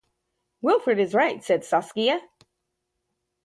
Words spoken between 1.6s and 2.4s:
Saskia.